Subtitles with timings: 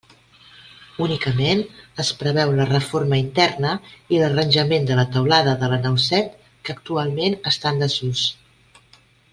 [1.07, 1.59] Únicament
[2.03, 3.75] es preveu la reforma interna
[4.17, 6.33] i l'arranjament de la teulada de la nau set,
[6.65, 8.25] que actualment està en desús.